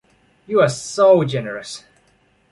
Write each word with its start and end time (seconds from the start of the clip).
You 0.47 0.61
are 0.61 0.69
so 0.69 1.23
generous! 1.23 1.83